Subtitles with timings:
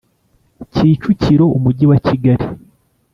[0.73, 2.45] Kicukiro Umujyi wa Kigali